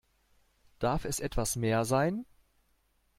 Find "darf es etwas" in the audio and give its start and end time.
0.79-1.55